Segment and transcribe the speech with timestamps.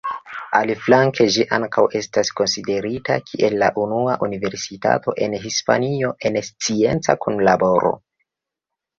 [0.59, 7.93] Aliflanke, ĝi ankaŭ estas konsiderita kiel la unua universitato en Hispanio en scienca kunlaboro.